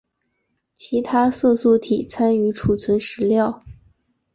[0.73, 3.61] 其他色素体参与储存食料。